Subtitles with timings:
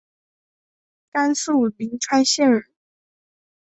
[1.11, 2.63] 甘肃灵川县人。